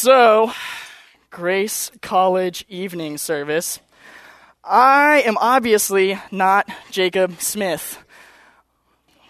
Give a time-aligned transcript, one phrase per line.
[0.00, 0.52] So,
[1.28, 3.80] Grace College evening service.
[4.62, 7.98] I am obviously not Jacob Smith.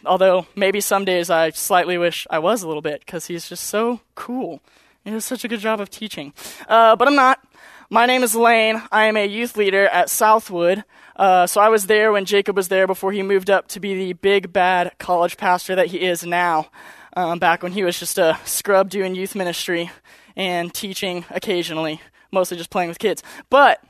[0.05, 3.65] Although maybe some days I slightly wish I was a little bit because he's just
[3.65, 4.61] so cool.
[5.05, 6.35] He does such a good job of teaching.
[6.69, 7.41] Uh, but I'm not.
[7.89, 8.83] My name is Laine.
[8.93, 10.85] I am a youth leader at Southwood.
[11.17, 13.95] Uh, so I was there when Jacob was there before he moved up to be
[13.95, 16.69] the big bad college pastor that he is now.
[17.17, 19.91] Um, back when he was just a scrub doing youth ministry
[20.39, 22.01] and teaching occasionally,
[22.33, 23.23] mostly just playing with kids.
[23.51, 23.83] But,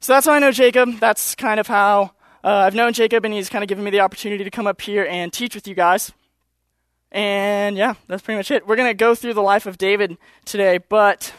[0.00, 0.98] so that's how I know Jacob.
[1.00, 2.12] That's kind of how
[2.44, 4.80] uh, I've known Jacob, and he's kind of given me the opportunity to come up
[4.80, 6.12] here and teach with you guys.
[7.10, 8.66] And yeah, that's pretty much it.
[8.66, 11.34] We're going to go through the life of David today, but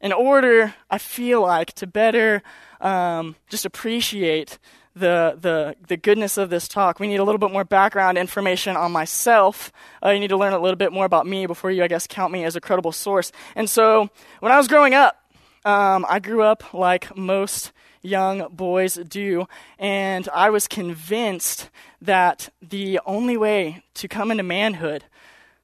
[0.00, 2.42] in order, I feel like, to better
[2.80, 4.58] um, just appreciate
[4.94, 8.76] the, the, the goodness of this talk, we need a little bit more background information
[8.76, 9.72] on myself.
[10.04, 12.06] Uh, you need to learn a little bit more about me before you, I guess,
[12.06, 13.32] count me as a credible source.
[13.56, 14.08] And so,
[14.40, 15.20] when I was growing up,
[15.64, 21.70] um, I grew up like most young boys do, and I was convinced
[22.02, 25.04] that the only way to come into manhood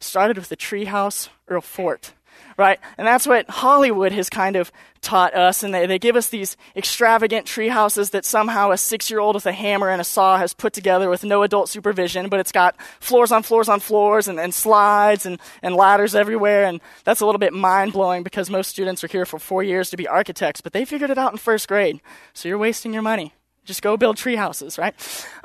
[0.01, 2.15] started with a treehouse or a fort
[2.57, 2.79] right?
[2.99, 5.63] And that's what Hollywood has kind of taught us.
[5.63, 9.35] And they, they give us these extravagant tree houses that somehow a six year old
[9.35, 12.53] with a hammer and a saw has put together with no adult supervision, but it's
[12.53, 16.65] got floors on floors on floors and, and slides and, and ladders everywhere.
[16.65, 19.91] And that's a little bit mind blowing because most students are here for four years
[19.91, 22.01] to be architects, but they figured it out in first grade.
[22.35, 23.33] So you're wasting your money.
[23.65, 24.95] Just go build tree houses, right?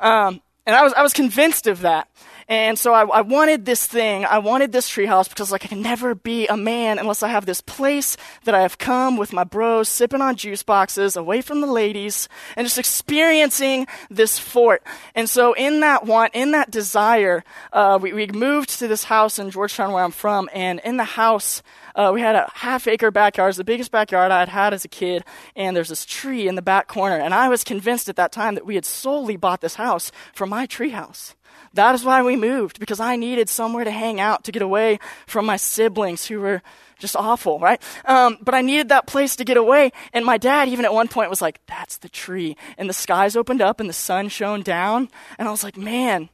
[0.00, 2.08] Um, and I was, I was convinced of that.
[2.48, 4.24] And so I, I, wanted this thing.
[4.24, 7.44] I wanted this treehouse because like I can never be a man unless I have
[7.44, 11.60] this place that I have come with my bros, sipping on juice boxes, away from
[11.60, 14.84] the ladies, and just experiencing this fort.
[15.16, 19.40] And so in that want, in that desire, uh, we, we moved to this house
[19.40, 20.48] in Georgetown where I'm from.
[20.54, 21.64] And in the house,
[21.96, 23.48] uh, we had a half acre backyard.
[23.48, 25.24] It's the biggest backyard I had had as a kid.
[25.56, 27.16] And there's this tree in the back corner.
[27.16, 30.46] And I was convinced at that time that we had solely bought this house for
[30.46, 31.34] my treehouse.
[31.76, 34.98] That is why we moved, because I needed somewhere to hang out, to get away
[35.26, 36.62] from my siblings who were
[36.98, 37.80] just awful, right?
[38.06, 39.92] Um, but I needed that place to get away.
[40.12, 42.56] And my dad, even at one point, was like, That's the tree.
[42.78, 45.08] And the skies opened up and the sun shone down.
[45.38, 46.30] And I was like, Man,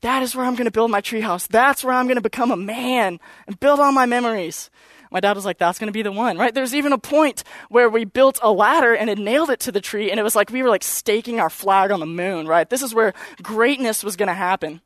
[0.00, 1.46] that is where I'm going to build my treehouse.
[1.46, 4.70] That's where I'm going to become a man and build all my memories.
[5.10, 6.54] My dad was like, that's going to be the one, right?
[6.54, 9.80] There's even a point where we built a ladder and it nailed it to the
[9.80, 12.68] tree, and it was like we were like staking our flag on the moon, right?
[12.68, 14.80] This is where greatness was going to happen.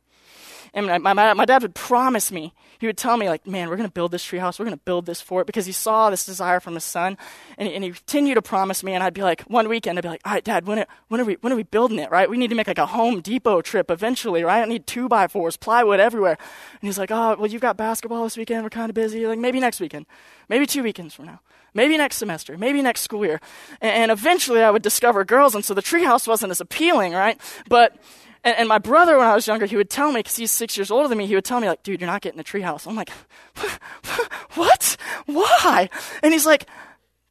[0.73, 3.75] And my, my, my dad would promise me, he would tell me, like, man, we're
[3.75, 6.25] going to build this treehouse, we're going to build this fort, because he saw this
[6.25, 7.17] desire from his son.
[7.57, 10.07] And, and he continued to promise me, and I'd be like, one weekend, I'd be
[10.07, 12.29] like, all right, dad, when are, when, are we, when are we building it, right?
[12.29, 14.61] We need to make like a Home Depot trip eventually, right?
[14.61, 16.37] I need two by fours, plywood everywhere.
[16.39, 19.27] And he's like, oh, well, you've got basketball this weekend, we're kind of busy.
[19.27, 20.05] Like, maybe next weekend,
[20.47, 21.41] maybe two weekends from now
[21.73, 23.39] maybe next semester, maybe next school year.
[23.79, 27.39] And, and, eventually I would discover girls, and so the treehouse wasn't as appealing, right?
[27.69, 27.97] But
[28.43, 30.77] and, and my brother, when I was younger, he would tell me, because he's six
[30.77, 32.87] years older than me, he would tell me, like, dude, you're not getting a treehouse.
[32.87, 33.09] I'm like,
[34.55, 34.97] what?
[35.25, 35.89] Why?
[36.23, 36.67] And he's like,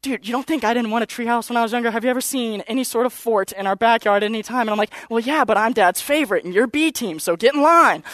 [0.02, 1.90] dude, you don't think I didn't want a treehouse when I was younger?
[1.90, 4.62] Have you ever seen any sort of fort in our backyard at any time?
[4.62, 7.54] And I'm like, well, yeah, but I'm dad's favorite, and you're B team, so get
[7.54, 8.04] in line.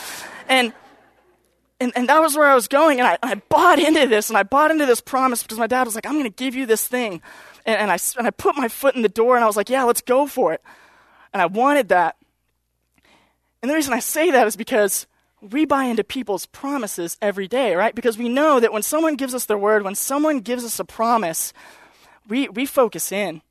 [0.48, 0.72] And
[1.78, 4.38] and, and that was where I was going, and I, I bought into this, and
[4.38, 6.64] I bought into this promise because my dad was like, I'm going to give you
[6.64, 7.20] this thing.
[7.66, 9.68] And, and, I, and I put my foot in the door, and I was like,
[9.68, 10.62] yeah, let's go for it.
[11.34, 12.16] And I wanted that.
[13.66, 15.08] And the reason I say that is because
[15.40, 17.96] we buy into people's promises every day, right?
[17.96, 20.84] Because we know that when someone gives us their word, when someone gives us a
[20.84, 21.52] promise,
[22.28, 23.42] we, we focus in.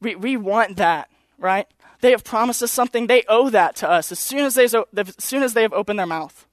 [0.00, 1.08] We, we want that,
[1.38, 1.68] right?
[2.00, 5.14] They have promised us something, they owe that to us as soon as, they, as
[5.20, 6.44] soon as they have opened their mouth.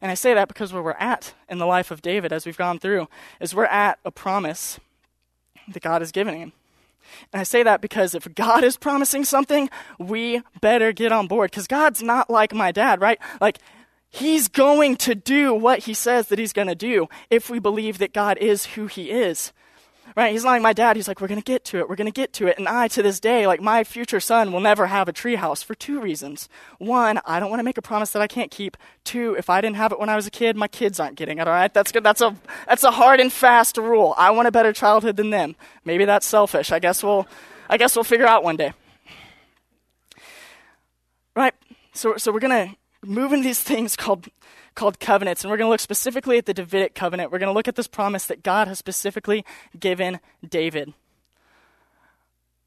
[0.00, 2.56] And I say that because where we're at in the life of David, as we've
[2.56, 3.06] gone through,
[3.38, 4.80] is we're at a promise
[5.68, 6.52] that God has given him.
[7.32, 11.50] And I say that because if God is promising something, we better get on board.
[11.50, 13.18] Because God's not like my dad, right?
[13.40, 13.58] Like,
[14.12, 17.98] He's going to do what He says that He's going to do if we believe
[17.98, 19.52] that God is who He is.
[20.16, 20.32] Right?
[20.32, 20.96] He's not like my dad.
[20.96, 21.88] He's like, we're going to get to it.
[21.88, 22.58] We're going to get to it.
[22.58, 25.74] And I, to this day, like my future son, will never have a treehouse for
[25.74, 26.48] two reasons.
[26.78, 28.76] One, I don't want to make a promise that I can't keep.
[29.04, 31.38] Two, if I didn't have it when I was a kid, my kids aren't getting
[31.38, 31.46] it.
[31.46, 31.72] All right?
[31.72, 32.02] That's good.
[32.02, 32.36] That's a,
[32.66, 34.14] that's a hard and fast rule.
[34.18, 35.54] I want a better childhood than them.
[35.84, 36.72] Maybe that's selfish.
[36.72, 37.26] I guess we'll,
[37.68, 38.72] I guess we'll figure out one day.
[41.36, 41.54] Right?
[41.92, 44.28] So, so we're going to move into these things called
[44.74, 45.42] called covenants.
[45.42, 47.30] And we're going to look specifically at the Davidic covenant.
[47.32, 49.44] We're going to look at this promise that God has specifically
[49.78, 50.94] given David.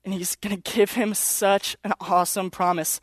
[0.05, 2.99] And he's going to give him such an awesome promise.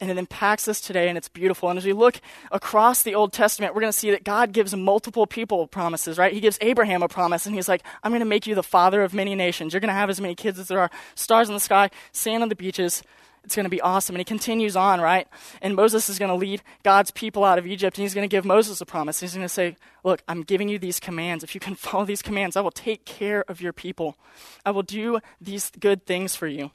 [0.00, 1.70] and it impacts us today, and it's beautiful.
[1.70, 2.20] And as we look
[2.52, 6.32] across the Old Testament, we're going to see that God gives multiple people promises, right?
[6.32, 9.02] He gives Abraham a promise, and he's like, I'm going to make you the father
[9.02, 9.72] of many nations.
[9.72, 12.42] You're going to have as many kids as there are stars in the sky, sand
[12.42, 13.02] on the beaches.
[13.46, 14.16] It's going to be awesome.
[14.16, 15.28] And he continues on, right?
[15.62, 18.36] And Moses is going to lead God's people out of Egypt, and he's going to
[18.36, 19.20] give Moses a promise.
[19.20, 21.44] He's going to say, Look, I'm giving you these commands.
[21.44, 24.16] If you can follow these commands, I will take care of your people.
[24.64, 26.72] I will do these good things for you.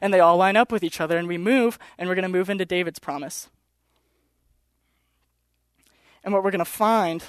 [0.00, 2.28] And they all line up with each other, and we move, and we're going to
[2.30, 3.50] move into David's promise.
[6.24, 7.22] And what we're going to find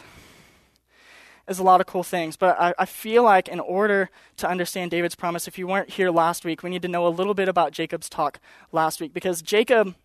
[1.48, 2.38] is a lot of cool things.
[2.38, 6.10] But I, I, feel like in order to understand David's promise, if you weren't here
[6.10, 8.40] last week, we need to know a little bit about Jacob's talk
[8.72, 9.96] last week because Jacob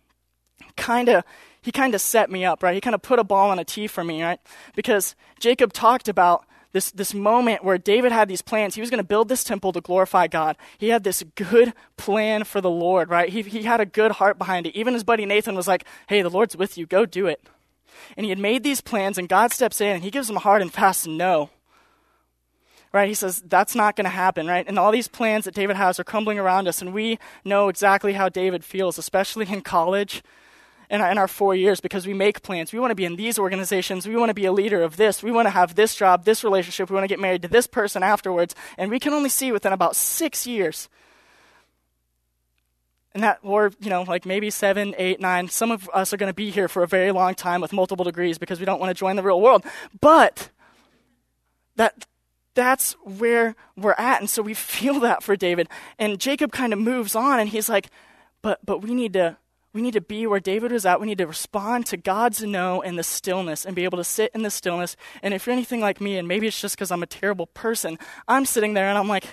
[0.75, 1.23] kind of
[1.61, 2.73] he kind of set me up, right?
[2.73, 4.39] He kind of put a ball on a tee for me, right?
[4.75, 8.75] Because Jacob talked about this, this moment where David had these plans.
[8.75, 10.55] He was going to build this temple to glorify God.
[10.77, 13.29] He had this good plan for the Lord, right?
[13.29, 14.75] He, he had a good heart behind it.
[14.75, 16.85] Even his buddy Nathan was like, hey, the Lord's with you.
[16.85, 17.41] Go do it
[18.17, 20.39] and he had made these plans, and God steps in and he gives him a
[20.39, 21.49] hard and fast no.
[22.91, 23.07] Right?
[23.07, 24.65] He says, that's not going to happen, right?
[24.67, 28.13] And all these plans that David has are crumbling around us, and we know exactly
[28.13, 30.23] how David feels, especially in college
[30.91, 32.73] our, in our four years, because we make plans.
[32.73, 34.07] We want to be in these organizations.
[34.07, 35.21] We want to be a leader of this.
[35.21, 36.89] We want to have this job, this relationship.
[36.89, 38.55] We want to get married to this person afterwards.
[38.77, 40.89] And we can only see within about six years
[43.13, 46.29] and that, or, you know, like maybe seven, eight, nine, some of us are going
[46.29, 48.91] to be here for a very long time with multiple degrees because we don't want
[48.91, 49.65] to join the real world.
[49.99, 50.49] But
[51.75, 52.05] that,
[52.53, 54.19] that's where we're at.
[54.19, 55.67] And so we feel that for David.
[55.97, 57.89] And Jacob kind of moves on and he's like,
[58.41, 59.37] but, but we need to,
[59.73, 60.99] we need to be where David was at.
[60.99, 64.31] We need to respond to God's no in the stillness and be able to sit
[64.33, 64.95] in the stillness.
[65.21, 67.99] And if you're anything like me, and maybe it's just because I'm a terrible person,
[68.27, 69.25] I'm sitting there and I'm like,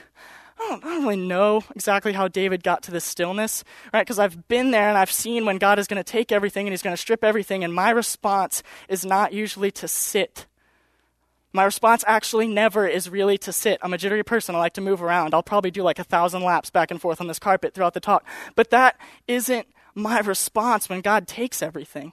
[0.58, 3.62] I don't, I don't, really know exactly how David got to this stillness,
[3.92, 4.00] right?
[4.00, 6.72] Because I've been there and I've seen when God is going to take everything and
[6.72, 10.46] he's going to strip everything, and my response is not usually to sit.
[11.52, 13.78] My response actually never is really to sit.
[13.82, 14.54] I'm a jittery person.
[14.54, 15.34] I like to move around.
[15.34, 18.00] I'll probably do like a thousand laps back and forth on this carpet throughout the
[18.00, 18.26] talk.
[18.54, 22.12] But that isn't my response when God takes everything.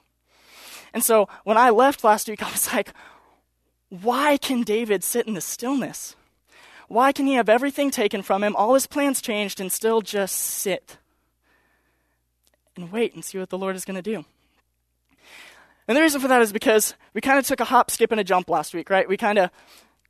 [0.94, 2.92] And so when I left last week, I was like,
[3.90, 6.16] why can David sit in the stillness?
[6.88, 10.36] Why can he have everything taken from him, all his plans changed, and still just
[10.36, 10.98] sit
[12.76, 14.24] and wait and see what the Lord is going to do?
[15.86, 18.20] And the reason for that is because we kind of took a hop, skip, and
[18.20, 19.08] a jump last week, right?
[19.08, 19.50] We kind of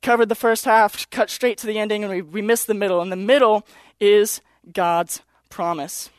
[0.01, 3.01] covered the first half, cut straight to the ending, and we, we missed the middle.
[3.01, 3.65] And the middle
[3.99, 6.09] is God's promise,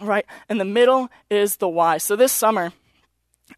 [0.00, 0.24] right?
[0.48, 1.98] And the middle is the why.
[1.98, 2.72] So this summer,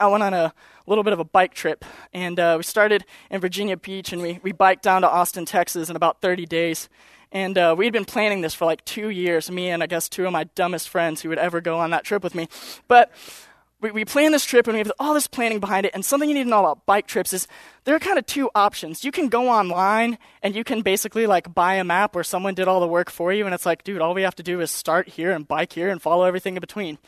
[0.01, 0.53] I went on a
[0.87, 1.85] little bit of a bike trip.
[2.13, 5.89] And uh, we started in Virginia Beach and we, we biked down to Austin, Texas
[5.89, 6.89] in about 30 days.
[7.31, 10.27] And uh, we'd been planning this for like two years, me and I guess two
[10.27, 12.49] of my dumbest friends who would ever go on that trip with me.
[12.89, 13.11] But
[13.81, 15.93] we, we planned this trip and we have all this planning behind it.
[15.95, 17.49] And something you need to know about bike trips is
[17.85, 19.03] there are kind of two options.
[19.03, 22.69] You can go online and you can basically like buy a map where someone did
[22.69, 23.47] all the work for you.
[23.47, 25.89] And it's like, dude, all we have to do is start here and bike here
[25.89, 26.99] and follow everything in between.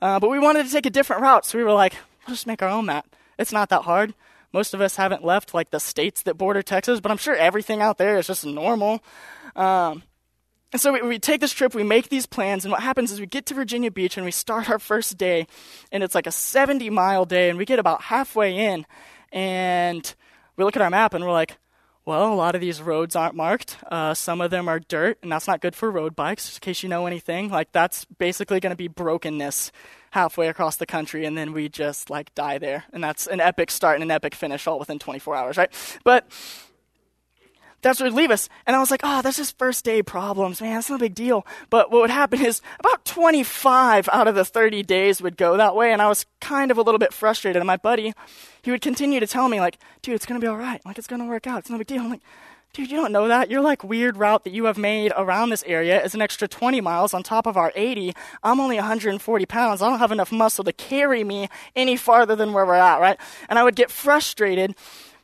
[0.00, 1.46] Uh, but we wanted to take a different route.
[1.46, 1.94] So we were like,
[2.30, 3.16] we'll just make our own map.
[3.38, 4.14] It's not that hard.
[4.52, 7.82] Most of us haven't left like the states that border Texas, but I'm sure everything
[7.82, 9.02] out there is just normal.
[9.56, 10.04] Um,
[10.72, 13.18] and so we, we, take this trip, we make these plans, and what happens is
[13.18, 15.48] we get to Virginia Beach and we start our first day,
[15.90, 18.86] and it's like a 70 mile day, and we get about halfway in,
[19.32, 20.14] and
[20.56, 21.58] we look at our map and we're like,
[22.04, 23.76] well, a lot of these roads aren't marked.
[23.90, 26.82] Uh, some of them are dirt, and that's not good for road bikes, in case
[26.82, 27.50] you know anything.
[27.50, 29.70] Like, that's basically going to be brokenness
[30.12, 32.84] halfway across the country, and then we just like die there.
[32.92, 35.72] And that's an epic start and an epic finish all within 24 hours, right?
[36.02, 36.26] But
[37.82, 38.48] that's where leave us.
[38.66, 40.74] And I was like, oh, that's just first day problems, man.
[40.74, 41.46] That's no big deal.
[41.70, 45.74] But what would happen is about 25 out of the 30 days would go that
[45.74, 45.92] way.
[45.92, 47.60] And I was kind of a little bit frustrated.
[47.60, 48.12] And my buddy,
[48.62, 50.84] he would continue to tell me, like, dude, it's going to be all right.
[50.84, 51.60] Like, it's going to work out.
[51.60, 52.02] It's no big deal.
[52.02, 52.22] I'm like,
[52.72, 53.50] dude, you don't know that.
[53.50, 56.80] Your like weird route that you have made around this area is an extra 20
[56.80, 58.12] miles on top of our 80.
[58.42, 59.82] I'm only 140 pounds.
[59.82, 63.18] I don't have enough muscle to carry me any farther than where we're at, right?
[63.48, 64.76] And I would get frustrated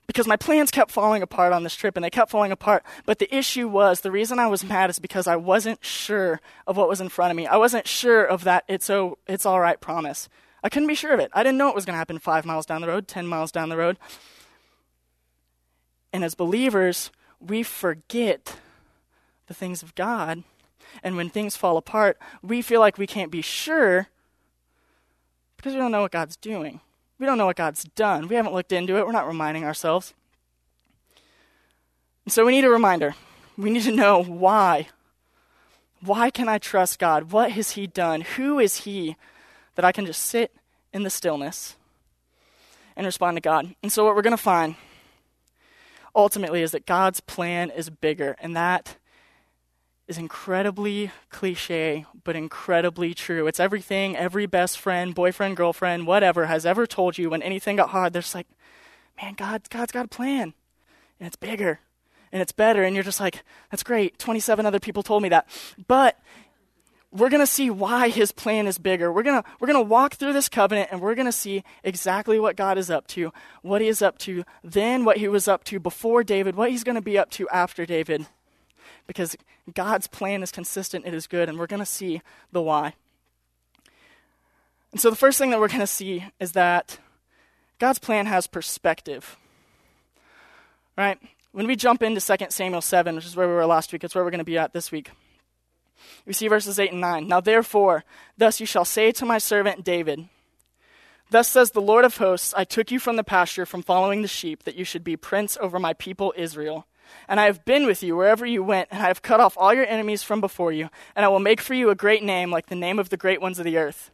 [0.07, 2.85] because my plans kept falling apart on this trip and they kept falling apart.
[3.05, 6.77] But the issue was the reason I was mad is because I wasn't sure of
[6.77, 7.47] what was in front of me.
[7.47, 10.29] I wasn't sure of that it's oh it's all right promise.
[10.63, 11.31] I couldn't be sure of it.
[11.33, 13.53] I didn't know it was going to happen 5 miles down the road, 10 miles
[13.53, 13.99] down the road.
[16.13, 18.57] And as believers, we forget
[19.47, 20.43] the things of God.
[21.03, 24.09] And when things fall apart, we feel like we can't be sure
[25.57, 26.81] because we don't know what God's doing.
[27.19, 28.29] We don't know what God's done.
[28.29, 29.07] We haven't looked into it.
[29.07, 30.15] We're not reminding ourselves.
[32.25, 33.15] And so we need a reminder.
[33.57, 34.89] We need to know why.
[36.01, 37.33] Why can I trust God?
[37.33, 38.21] What has He done?
[38.21, 39.17] Who is He
[39.77, 40.53] that I can just sit
[40.93, 41.77] in the stillness
[42.97, 43.75] and respond to God.
[43.83, 44.75] And so, what we're going to find
[46.15, 48.97] ultimately is that God's plan is bigger, and that
[50.09, 53.47] is incredibly cliche, but incredibly true.
[53.47, 57.91] It's everything every best friend, boyfriend, girlfriend, whatever has ever told you when anything got
[57.91, 58.13] hard.
[58.13, 58.47] They're just like,
[59.21, 60.55] man, God, God's got a plan,
[61.19, 61.81] and it's bigger,
[62.31, 62.85] and it's better.
[62.85, 64.19] And you're just like, that's great.
[64.19, 65.49] 27 other people told me that.
[65.89, 66.19] But
[67.11, 69.13] we're going to see why his plan is bigger.
[69.13, 71.65] We're going to we're going to walk through this covenant and we're going to see
[71.83, 73.33] exactly what God is up to,
[73.63, 76.85] what he is up to then, what he was up to before David, what he's
[76.85, 78.27] going to be up to after David.
[79.07, 79.37] Because
[79.75, 82.23] God's plan is consistent, it is good, and we're going to see
[82.53, 82.95] the why.
[84.93, 86.99] And so the first thing that we're going to see is that
[87.79, 89.37] God's plan has perspective.
[90.97, 91.19] Right?
[91.53, 94.15] When we jump into 2 Samuel 7, which is where we were last week, it's
[94.15, 95.11] where we're going to be at this week.
[96.27, 97.29] We see verses 8 and 9.
[97.29, 98.05] Now therefore,
[98.37, 100.29] thus you shall say to my servant David,
[101.31, 104.29] Thus says the Lord of hosts, I took you from the pasture, from following the
[104.29, 106.87] sheep, that you should be prince over my people Israel.
[107.29, 109.75] And I have been with you wherever you went, and I have cut off all
[109.75, 112.67] your enemies from before you, and I will make for you a great name, like
[112.67, 114.11] the name of the great ones of the earth.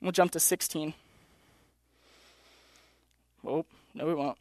[0.00, 0.94] We'll jump to 16.
[3.46, 3.64] Oh,
[3.94, 4.38] no, we won't.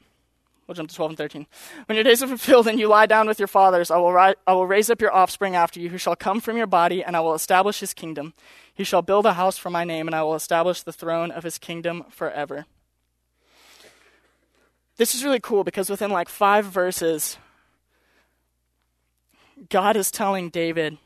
[0.67, 1.47] We'll jump to 12 and 13.
[1.87, 4.35] When your days are fulfilled and you lie down with your fathers, I will, ri-
[4.45, 7.17] I will raise up your offspring after you, who shall come from your body, and
[7.17, 8.33] I will establish his kingdom.
[8.71, 11.43] He shall build a house for my name, and I will establish the throne of
[11.43, 12.65] his kingdom forever.
[14.97, 17.37] This is really cool because within like five verses,
[19.69, 20.97] God is telling David,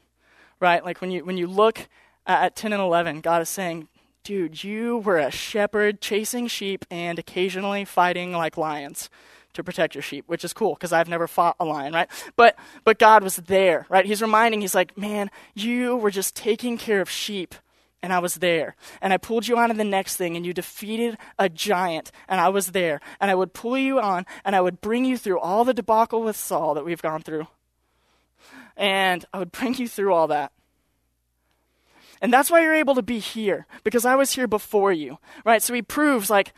[0.59, 0.83] right?
[0.83, 1.87] Like when you when you look
[2.25, 3.87] at 10 and 11, God is saying,
[4.23, 9.09] dude, you were a shepherd chasing sheep and occasionally fighting like lions
[9.53, 12.09] to protect your sheep, which is cool because I've never fought a lion, right?
[12.35, 14.05] But but God was there, right?
[14.05, 17.55] He's reminding, he's like, man, you were just taking care of sheep
[18.03, 18.75] and I was there.
[19.01, 22.41] And I pulled you on to the next thing, and you defeated a giant, and
[22.41, 22.99] I was there.
[23.21, 26.21] And I would pull you on, and I would bring you through all the debacle
[26.21, 27.47] with Saul that we've gone through.
[28.75, 30.51] And I would bring you through all that.
[32.21, 35.61] And that's why you're able to be here, because I was here before you, right?
[35.61, 36.53] So he proves, like,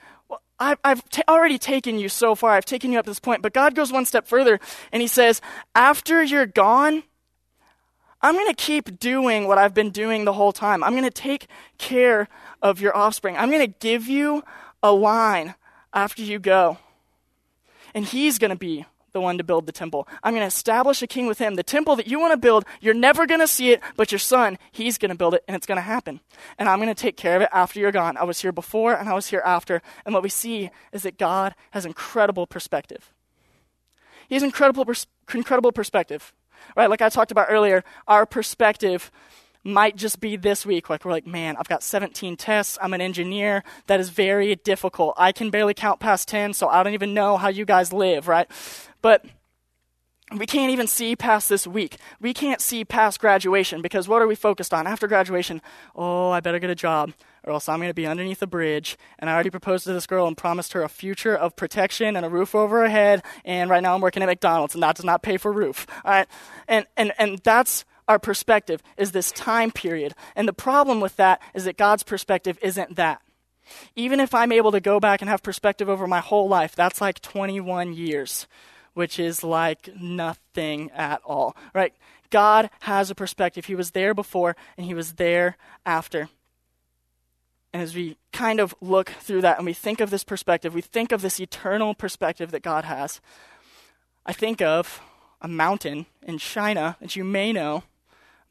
[0.60, 2.52] I've, I've t- already taken you so far.
[2.52, 3.42] I've taken you up to this point.
[3.42, 4.60] But God goes one step further
[4.92, 5.42] and He says,
[5.74, 7.04] After you're gone,
[8.22, 10.84] I'm going to keep doing what I've been doing the whole time.
[10.84, 12.28] I'm going to take care
[12.62, 13.38] of your offspring.
[13.38, 14.44] I'm going to give you
[14.82, 15.56] a line
[15.94, 16.78] after you go.
[17.94, 20.08] And He's going to be the one to build the temple.
[20.22, 21.56] I'm going to establish a king with him.
[21.56, 24.20] The temple that you want to build, you're never going to see it, but your
[24.20, 26.20] son, he's going to build it, and it's going to happen.
[26.60, 28.18] And I'm going to take care of it after you're gone.
[28.18, 29.82] I was here before, and I was here after.
[30.06, 33.14] And what we see is that God has incredible perspective.
[34.28, 34.86] He has incredible,
[35.34, 36.34] incredible perspective.
[36.76, 36.90] Right?
[36.90, 39.12] Like I talked about earlier, our perspective
[39.66, 40.90] might just be this week.
[40.90, 42.78] Like, we're like, man, I've got 17 tests.
[42.82, 43.64] I'm an engineer.
[43.88, 45.16] That is very difficult.
[45.18, 48.28] I can barely count past 10, so I don't even know how you guys live,
[48.28, 48.50] right?
[49.02, 49.26] But
[50.36, 51.98] we can't even see past this week.
[52.20, 54.88] We can't see past graduation because what are we focused on?
[54.88, 55.62] After graduation,
[55.96, 58.98] oh, I better get a job or else I'm going to be underneath a bridge.
[59.20, 62.26] And I already proposed to this girl and promised her a future of protection and
[62.26, 63.24] a roof over her head.
[63.44, 65.86] And right now I'm working at McDonald's and that does not pay for roof.
[66.04, 66.28] All right.
[66.68, 70.14] And, and, and that's our perspective is this time period.
[70.36, 73.22] And the problem with that is that God's perspective isn't that.
[73.96, 77.02] Even if I'm able to go back and have perspective over my whole life, that's
[77.02, 78.48] like 21 years
[78.96, 81.94] which is like nothing at all, right?
[82.32, 83.66] God has a perspective.
[83.66, 86.30] He was there before and he was there after.
[87.72, 90.82] And as we kind of look through that and we think of this perspective, we
[90.82, 93.20] think of this eternal perspective that God has.
[94.26, 95.02] I think of
[95.42, 97.84] a mountain in China that you may know,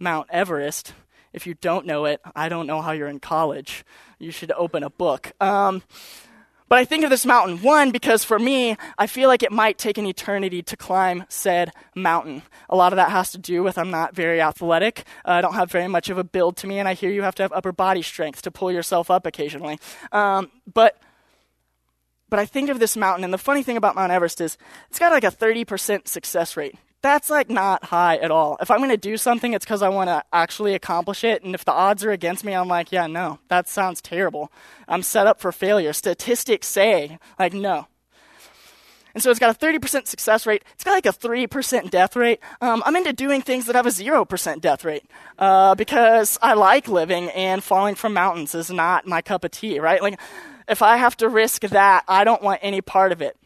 [0.04, 0.94] Mount Everest.
[1.32, 3.84] If you don't know it, I don't know how you're in college.
[4.20, 5.32] You should open a book.
[5.40, 5.82] Um,
[6.68, 9.78] but I think of this mountain, one, because for me, I feel like it might
[9.78, 12.42] take an eternity to climb said mountain.
[12.68, 15.04] A lot of that has to do with I'm not very athletic.
[15.24, 17.22] Uh, I don't have very much of a build to me, and I hear you
[17.22, 19.78] have to have upper body strength to pull yourself up occasionally.
[20.12, 20.98] Um, but
[22.28, 24.58] but I think of this mountain, and the funny thing about Mount Everest is
[24.90, 28.56] it's got like a 30% success rate that's like not high at all.
[28.62, 31.44] If I'm going to do something, it's because I want to actually accomplish it.
[31.44, 34.50] And if the odds are against me, I'm like, yeah, no, that sounds terrible.
[34.88, 35.92] I'm set up for failure.
[35.92, 37.88] Statistics say, like, no.
[39.12, 40.64] And so it's got a 30% success rate.
[40.72, 42.40] It's got like a 3% death rate.
[42.62, 45.04] Um, I'm into doing things that have a 0% death rate
[45.38, 49.78] uh, because I like living and falling from mountains is not my cup of tea,
[49.78, 50.00] right?
[50.00, 50.18] Like,
[50.66, 53.36] if I have to risk that, I don't want any part of it.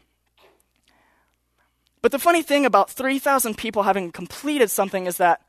[2.01, 5.41] But the funny thing about 3,000 people having completed something is that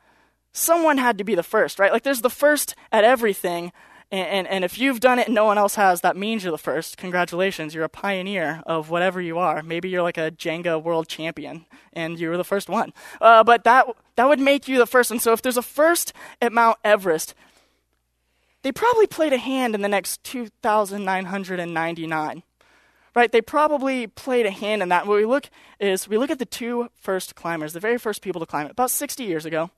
[0.51, 1.91] someone had to be the first, right?
[1.91, 3.71] Like there's the first at everything,
[4.11, 6.51] And, and, and, if you've done it and no one else has, that means you're
[6.51, 6.97] the first.
[6.97, 9.63] Congratulations, you're a pioneer of whatever you are.
[9.63, 12.91] Maybe you're like a Jenga world champion and you were the first one.
[13.21, 15.11] Uh, but that, that would make you the first.
[15.11, 17.33] And so if there's a first at Mount Everest,
[18.63, 22.43] they probably played a hand in the next 2,999.
[23.13, 23.31] Right?
[23.31, 25.05] They probably played a hand in that.
[25.05, 25.49] What we look
[25.79, 28.71] is we look at the two first climbers, the very first people to climb it,
[28.71, 29.69] about 60 years ago.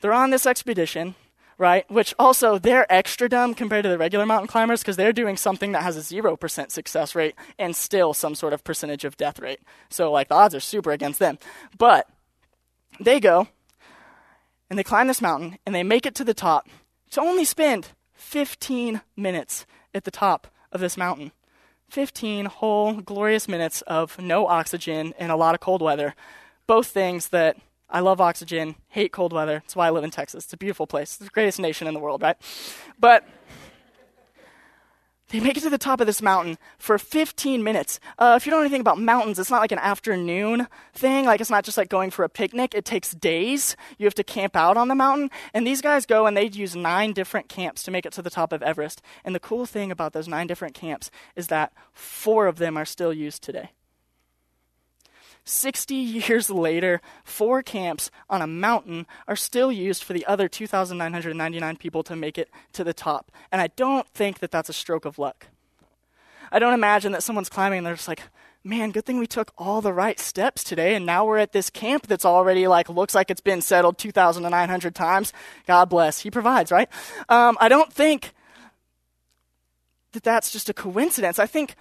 [0.00, 1.16] They're on this expedition
[1.58, 1.90] right?
[1.90, 5.72] Which also, they're extra dumb compared to the regular mountain climbers because they're doing something
[5.72, 9.60] that has a 0% success rate and still some sort of percentage of death rate.
[9.90, 11.38] So, like, the odds are super against them.
[11.76, 12.08] But
[13.00, 13.48] they go
[14.70, 16.68] and they climb this mountain and they make it to the top
[17.10, 21.32] to only spend 15 minutes at the top of this mountain.
[21.88, 26.14] 15 whole glorious minutes of no oxygen and a lot of cold weather.
[26.66, 27.56] Both things that
[27.90, 29.54] I love oxygen, hate cold weather.
[29.54, 30.44] That's why I live in Texas.
[30.44, 31.12] It's a beautiful place.
[31.14, 32.36] It's the greatest nation in the world, right?
[33.00, 33.26] But
[35.30, 38.00] they make it to the top of this mountain for 15 minutes.
[38.18, 41.26] Uh, if you don't know anything about mountains, it's not like an afternoon thing.
[41.26, 42.74] Like, it's not just like going for a picnic.
[42.74, 43.76] It takes days.
[43.98, 45.30] You have to camp out on the mountain.
[45.52, 48.30] And these guys go and they use nine different camps to make it to the
[48.30, 49.02] top of Everest.
[49.24, 52.84] And the cool thing about those nine different camps is that four of them are
[52.84, 53.70] still used today.
[55.48, 61.76] 60 years later, four camps on a mountain are still used for the other 2,999
[61.76, 63.32] people to make it to the top.
[63.50, 65.46] And I don't think that that's a stroke of luck.
[66.50, 68.22] I don't imagine that someone's climbing and they're just like,
[68.64, 71.70] man, good thing we took all the right steps today, and now we're at this
[71.70, 75.32] camp that's already like looks like it's been settled 2,900 times.
[75.66, 76.88] God bless, He provides, right?
[77.28, 78.34] Um, I don't think
[80.12, 81.38] that that's just a coincidence.
[81.38, 81.76] I think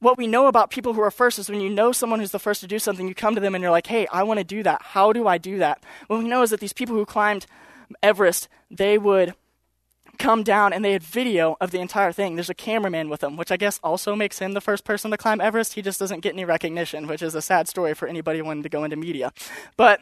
[0.00, 2.38] what we know about people who are first is when you know someone who's the
[2.38, 4.44] first to do something, you come to them and you're like, hey, I want to
[4.44, 4.82] do that.
[4.82, 5.82] How do I do that?
[6.06, 7.46] What we know is that these people who climbed
[8.02, 9.34] Everest, they would
[10.18, 12.36] come down and they had video of the entire thing.
[12.36, 15.16] There's a cameraman with them, which I guess also makes him the first person to
[15.16, 15.74] climb Everest.
[15.74, 18.68] He just doesn't get any recognition, which is a sad story for anybody wanting to
[18.68, 19.32] go into media.
[19.76, 20.00] But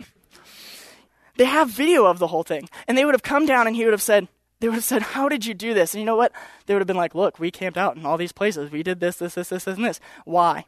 [1.36, 2.68] they have video of the whole thing.
[2.88, 4.28] And they would have come down and he would have said,
[4.60, 5.94] they would have said, How did you do this?
[5.94, 6.32] And you know what?
[6.66, 8.70] They would have been like, Look, we camped out in all these places.
[8.70, 10.00] We did this, this, this, this, and this.
[10.24, 10.64] Why?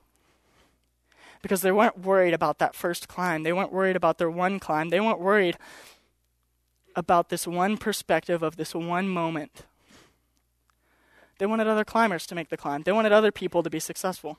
[1.41, 3.45] Because they weren't worried about that first climb.
[3.45, 4.89] They weren't worried about their one climb.
[4.89, 5.57] They weren't worried
[6.97, 9.65] about this one perspective of this one moment.
[11.39, 14.39] They wanted other climbers to make the climb, they wanted other people to be successful.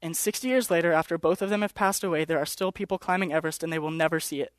[0.00, 2.98] And 60 years later, after both of them have passed away, there are still people
[2.98, 4.52] climbing Everest and they will never see it.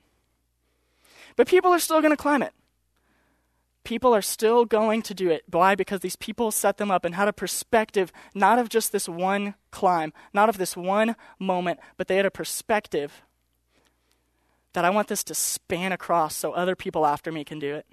[1.35, 2.53] But people are still going to climb it
[3.83, 5.43] people are still going to do it.
[5.49, 5.75] Why?
[5.75, 9.55] Because these people set them up and had a perspective not of just this one
[9.71, 13.21] climb, not of this one moment, but they had a perspective
[14.73, 17.85] that I want this to span across so other people after me can do it.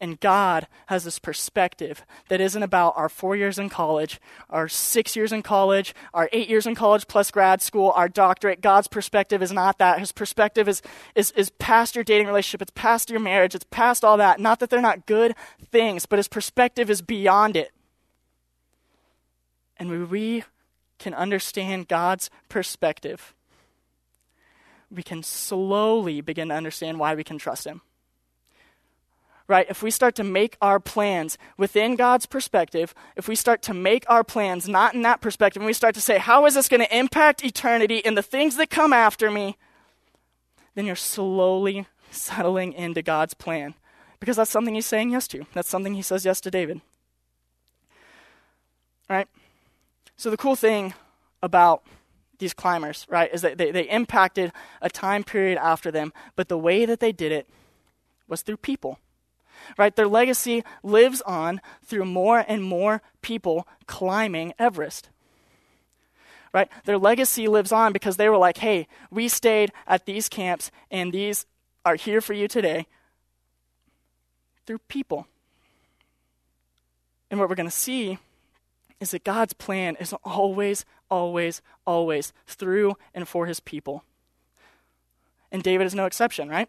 [0.00, 5.14] And God has this perspective that isn't about our four years in college, our six
[5.14, 8.60] years in college, our eight years in college plus grad school, our doctorate.
[8.60, 10.00] God's perspective is not that.
[10.00, 10.82] His perspective is,
[11.14, 14.40] is, is past your dating relationship, it's past your marriage, it's past all that.
[14.40, 15.34] Not that they're not good
[15.70, 17.72] things, but his perspective is beyond it.
[19.76, 20.44] And when we
[20.98, 23.34] can understand God's perspective,
[24.90, 27.80] we can slowly begin to understand why we can trust him
[29.46, 29.66] right?
[29.68, 34.04] If we start to make our plans within God's perspective, if we start to make
[34.08, 36.80] our plans not in that perspective, and we start to say, how is this going
[36.80, 39.56] to impact eternity and the things that come after me?
[40.74, 43.74] Then you're slowly settling into God's plan
[44.18, 45.44] because that's something he's saying yes to.
[45.52, 46.80] That's something he says yes to David.
[49.08, 49.28] Right?
[50.16, 50.94] So the cool thing
[51.42, 51.84] about
[52.38, 56.58] these climbers, right, is that they, they impacted a time period after them, but the
[56.58, 57.46] way that they did it
[58.26, 58.98] was through people
[59.78, 59.94] right?
[59.94, 65.10] Their legacy lives on through more and more people climbing Everest.
[66.52, 66.68] Right?
[66.84, 71.12] Their legacy lives on because they were like, hey, we stayed at these camps and
[71.12, 71.46] these
[71.84, 72.86] are here for you today
[74.66, 75.26] through people.
[77.30, 78.18] And what we're going to see
[79.00, 84.04] is that God's plan is always, always, always through and for his people.
[85.50, 86.68] And David is no exception, right?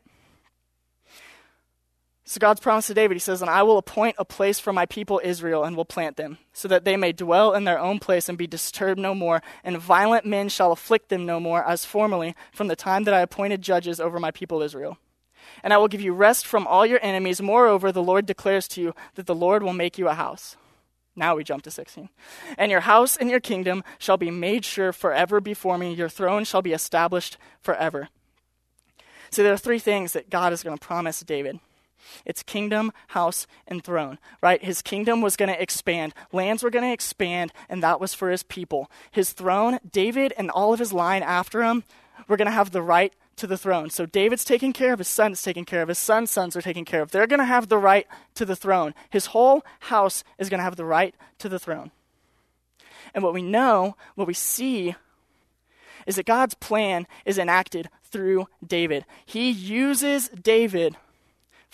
[2.27, 4.87] So God's promise to David, he says, And I will appoint a place for my
[4.87, 8.27] people Israel and will plant them, so that they may dwell in their own place
[8.27, 12.35] and be disturbed no more, and violent men shall afflict them no more, as formerly,
[12.51, 14.97] from the time that I appointed judges over my people Israel.
[15.61, 17.43] And I will give you rest from all your enemies.
[17.43, 20.57] Moreover, the Lord declares to you that the Lord will make you a house.
[21.15, 22.09] Now we jump to 16.
[22.57, 25.93] And your house and your kingdom shall be made sure forever before me.
[25.93, 28.09] Your throne shall be established forever.
[29.29, 31.59] So there are three things that God is going to promise David.
[32.25, 34.63] It's kingdom, house, and throne, right?
[34.63, 36.13] His kingdom was going to expand.
[36.31, 38.89] Lands were going to expand, and that was for his people.
[39.11, 41.83] His throne, David and all of his line after him,
[42.27, 43.89] were going to have the right to the throne.
[43.89, 46.85] So David's taking care of, his son's taking care of, his son's sons are taking
[46.85, 47.11] care of.
[47.11, 48.93] They're going to have the right to the throne.
[49.09, 51.91] His whole house is going to have the right to the throne.
[53.13, 54.95] And what we know, what we see,
[56.05, 59.05] is that God's plan is enacted through David.
[59.25, 60.95] He uses David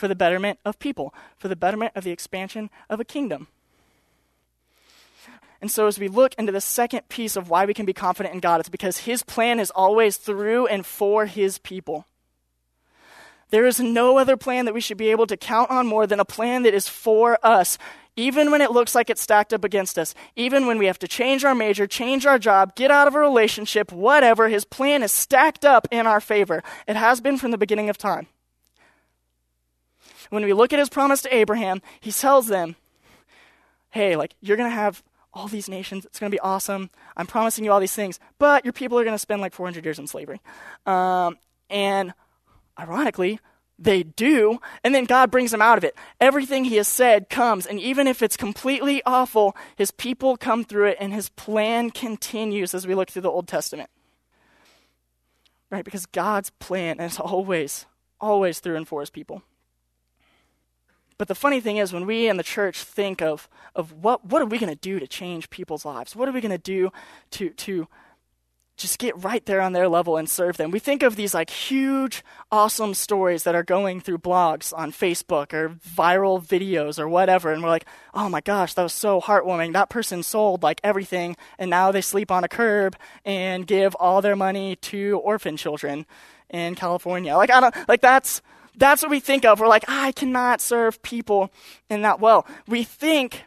[0.02, 3.48] for the betterment of people, for the betterment of the expansion of a kingdom.
[5.62, 8.34] And so, as we look into the second piece of why we can be confident
[8.34, 12.08] in God, it's because His plan is always through and for His people.
[13.52, 16.20] There is no other plan that we should be able to count on more than
[16.20, 17.78] a plan that is for us,
[18.16, 21.08] even when it looks like it's stacked up against us, even when we have to
[21.08, 25.12] change our major, change our job, get out of a relationship, whatever, His plan is
[25.12, 26.64] stacked up in our favor.
[26.88, 28.26] It has been from the beginning of time.
[30.32, 32.76] When we look at His promise to Abraham, He tells them,
[33.92, 36.06] hey, like, you're going to have all these nations.
[36.06, 36.90] It's going to be awesome.
[37.16, 39.86] I'm promising you all these things, but your people are going to spend like 400
[39.86, 40.42] years in slavery.
[40.86, 41.38] Um,
[41.70, 42.14] and
[42.80, 43.40] ironically,
[43.78, 45.96] they do, and then God brings them out of it.
[46.20, 50.88] Everything He has said comes, and even if it's completely awful, His people come through
[50.88, 53.90] it, and His plan continues as we look through the Old Testament.
[55.70, 55.84] Right?
[55.84, 57.86] Because God's plan is always,
[58.20, 59.42] always through and for His people.
[61.22, 64.42] But the funny thing is, when we in the church think of, of what, what
[64.42, 66.16] are we going to do to change people's lives?
[66.16, 66.90] What are we going to do
[67.30, 67.88] to, to
[68.76, 70.72] just get right there on their level and serve them?
[70.72, 75.54] We think of these like huge, awesome stories that are going through blogs on Facebook
[75.54, 77.52] or viral videos or whatever.
[77.52, 79.74] And we're like, oh my gosh, that was so heartwarming.
[79.74, 84.24] That person sold like everything and now they sleep on a curb and give all
[84.24, 86.08] their money to orphan children
[86.50, 87.38] in California.
[87.38, 88.42] Like, I don't, like that's,
[88.76, 89.60] that's what we think of.
[89.60, 91.52] We're like, I cannot serve people
[91.90, 92.46] in that well.
[92.68, 93.44] We think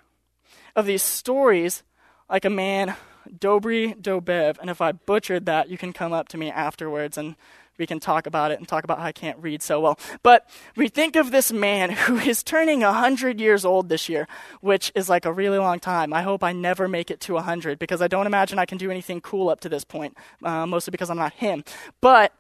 [0.77, 1.83] of these stories
[2.29, 2.97] like a man,
[3.39, 7.37] Dobry Dobev, and if I butchered that, you can come up to me afterwards and
[7.79, 9.99] we can talk about it and talk about how I can't read so well.
[10.23, 14.29] But we think of this man who is turning 100 years old this year,
[14.61, 16.13] which is like a really long time.
[16.13, 18.91] I hope I never make it to 100 because I don't imagine I can do
[18.91, 21.65] anything cool up to this point, uh, mostly because I'm not him.
[22.01, 22.33] But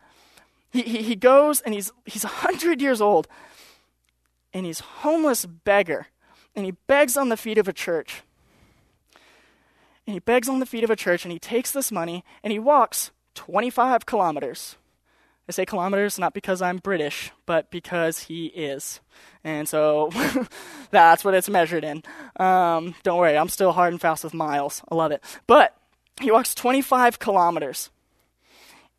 [0.75, 3.29] he, he, he goes and he's, he's 100 years old
[4.53, 6.09] and he's homeless beggar
[6.57, 8.23] and he begs on the feet of a church.
[10.07, 12.53] And he begs on the feet of a church and he takes this money and
[12.53, 14.77] he walks 25 kilometers.
[15.49, 19.01] I say kilometers not because I'm British, but because he is.
[19.45, 20.11] And so
[20.91, 22.03] that's what it's measured in.
[22.37, 24.83] Um, don't worry, I'm still hard and fast with miles.
[24.91, 25.23] I love it.
[25.47, 25.77] But
[26.21, 27.91] he walks 25 kilometers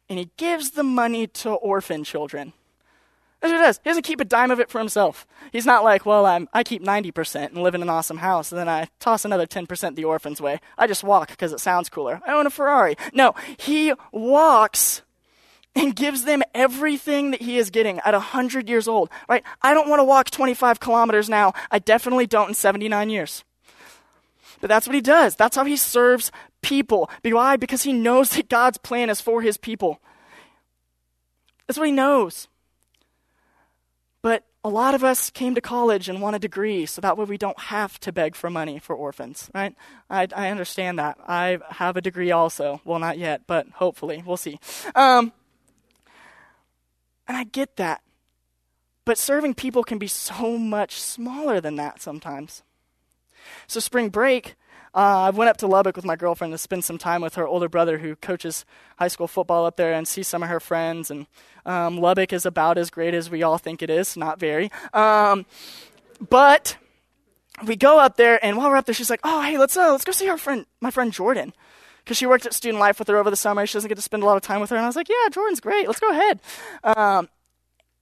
[0.10, 2.54] and he gives the money to orphan children.
[3.42, 3.80] That's what he does.
[3.84, 5.28] He doesn't keep a dime of it for himself.
[5.52, 8.58] He's not like, well, I'm, I keep 90% and live in an awesome house, and
[8.58, 10.60] then I toss another 10% the orphan's way.
[10.78, 12.22] I just walk because it sounds cooler.
[12.26, 12.96] I own a Ferrari.
[13.14, 15.04] No, he walks
[15.76, 19.44] and gives them everything that he is getting at 100 years old, right?
[19.62, 21.54] I don't want to walk 25 kilometers now.
[21.70, 23.44] I definitely don't in 79 years.
[24.62, 25.36] But that's what he does.
[25.36, 26.32] That's how he serves
[26.66, 27.12] people.
[27.24, 27.58] Why?
[27.58, 30.02] Because he knows that God's plan is for his people.
[31.68, 32.48] That's what he knows.
[34.24, 37.26] But a lot of us came to college and want a degree, so that way
[37.26, 39.76] we don't have to beg for money for orphans, right?
[40.10, 41.20] I, I understand that.
[41.28, 42.82] I have a degree also.
[42.84, 44.24] Well, not yet, but hopefully.
[44.26, 44.60] We'll see.
[44.96, 45.32] Um,
[47.28, 48.02] and I get that.
[49.06, 52.64] But serving people can be so much smaller than that sometimes.
[53.68, 54.56] So, spring break,
[54.96, 57.46] uh, I went up to Lubbock with my girlfriend to spend some time with her
[57.46, 58.66] older brother who coaches
[58.98, 61.12] high school football up there and see some of her friends.
[61.12, 61.28] And
[61.66, 64.72] um, Lubbock is about as great as we all think it is, not very.
[64.94, 65.46] Um,
[66.30, 66.78] but
[67.66, 69.92] we go up there, and while we're up there, she's like, "Oh, hey, let's uh,
[69.92, 71.54] let's go see our friend, my friend Jordan."
[72.04, 74.02] Because she worked at Student Life with her over the summer, she doesn't get to
[74.02, 74.76] spend a lot of time with her.
[74.76, 75.88] And I was like, "Yeah, Jordan's great.
[75.88, 76.40] Let's go ahead."
[76.84, 77.30] Um,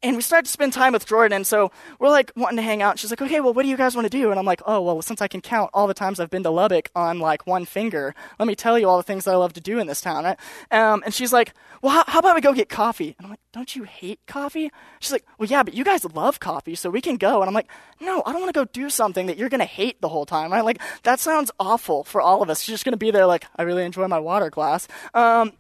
[0.04, 1.34] and we started to spend time with Jordan.
[1.34, 3.00] And so we're like wanting to hang out.
[3.00, 4.30] She's like, okay, well, what do you guys want to do?
[4.30, 6.50] And I'm like, oh, well, since I can count all the times I've been to
[6.50, 9.54] Lubbock on like one finger, let me tell you all the things that I love
[9.54, 10.26] to do in this town.
[10.26, 10.38] Right?
[10.72, 13.16] Um, and she's like, well, how, how, about we go get coffee?
[13.18, 14.72] And I'm like, don't you hate coffee?
[15.00, 17.42] She's like, well, yeah, but you guys love coffee, so we can go.
[17.42, 17.70] And I'm like,
[18.02, 20.26] no, I don't want to go do something that you're going to hate the whole
[20.26, 20.52] time.
[20.52, 20.66] Right?
[20.66, 22.62] Like, that sounds awful for all of us.
[22.62, 24.88] She's just going to be there like, I really enjoy my water glass.
[25.13, 25.54] Um,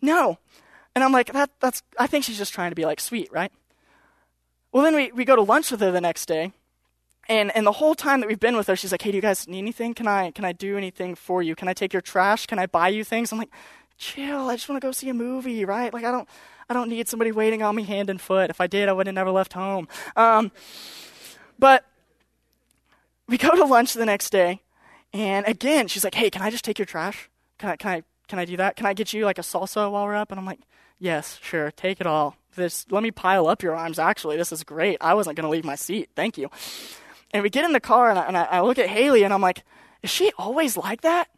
[0.00, 0.38] no.
[0.94, 3.52] And I'm like, that, that's, I think she's just trying to be like sweet, right?
[4.72, 6.52] Well, then we, we go to lunch with her the next day.
[7.28, 9.22] And, and the whole time that we've been with her, she's like, hey, do you
[9.22, 9.94] guys need anything?
[9.94, 11.54] Can I, can I do anything for you?
[11.54, 12.46] Can I take your trash?
[12.46, 13.32] Can I buy you things?
[13.32, 13.50] I'm like,
[13.96, 14.50] chill.
[14.50, 15.92] I just want to go see a movie, right?
[15.94, 16.28] Like I don't,
[16.68, 18.50] I don't need somebody waiting on me hand and foot.
[18.50, 19.88] If I did, I would have never left home.
[20.16, 20.50] Um,
[21.58, 21.84] but
[23.28, 24.62] we go to lunch the next day,
[25.12, 27.28] and again, she's like, "Hey, can I just take your trash?
[27.58, 28.76] Can I, can I, can I do that?
[28.76, 30.60] Can I get you like a salsa while we're up?" And I'm like,
[31.02, 32.36] "Yes, sure, take it all.
[32.54, 33.98] This, let me pile up your arms.
[33.98, 34.98] Actually, this is great.
[35.00, 36.10] I wasn't gonna leave my seat.
[36.14, 36.48] Thank you."
[37.32, 39.40] And we get in the car, and I, and I look at Haley, and I'm
[39.40, 39.64] like,
[40.02, 41.28] "Is she always like that?"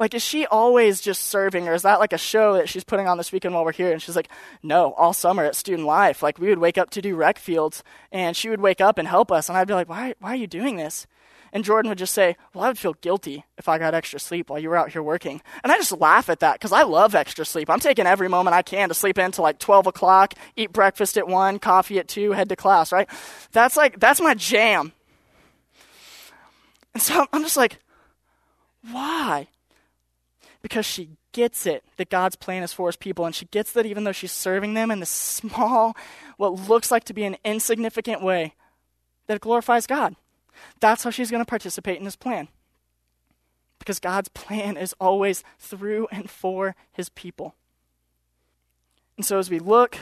[0.00, 3.08] Like, is she always just serving, or is that like a show that she's putting
[3.08, 3.92] on this weekend while we're here?
[3.92, 4.28] And she's like,
[4.62, 6.22] no, all summer at Student Life.
[6.22, 7.82] Like, we would wake up to do rec fields,
[8.12, 9.48] and she would wake up and help us.
[9.48, 11.08] And I'd be like, why, why are you doing this?
[11.52, 14.50] And Jordan would just say, well, I would feel guilty if I got extra sleep
[14.50, 15.40] while you were out here working.
[15.62, 17.70] And I just laugh at that because I love extra sleep.
[17.70, 21.16] I'm taking every moment I can to sleep in till like 12 o'clock, eat breakfast
[21.16, 23.08] at 1, coffee at 2, head to class, right?
[23.52, 24.92] That's like, that's my jam.
[26.94, 27.78] And so I'm just like,
[28.90, 29.48] why?
[30.62, 33.86] because she gets it that God's plan is for his people, and she gets that
[33.86, 35.96] even though she's serving them in this small,
[36.36, 38.54] what looks like to be an insignificant way,
[39.26, 40.16] that glorifies God.
[40.80, 42.48] That's how she's going to participate in his plan.
[43.78, 47.54] Because God's plan is always through and for his people.
[49.16, 49.98] And so as we look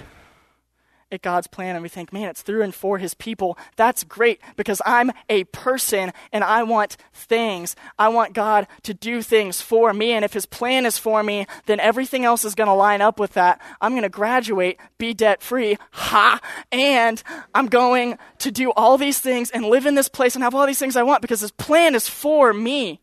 [1.13, 4.41] at God's plan and we think, man, it's through and for his people, that's great
[4.57, 7.77] because I'm a person and I want things.
[7.99, 10.13] I want God to do things for me.
[10.13, 13.21] And if his plan is for me, then everything else is going to line up
[13.21, 13.61] with that.
[13.81, 16.41] I'm going to graduate, be debt free, ha,
[16.73, 17.23] and
[17.55, 20.67] I'm going to do all these things and live in this place and have all
[20.67, 23.01] these things I want because his plan is for me.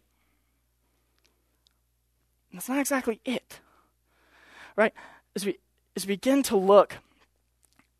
[2.51, 3.59] And that's not exactly it.
[4.75, 4.93] Right?
[5.35, 5.57] As we,
[5.95, 6.97] as we begin to look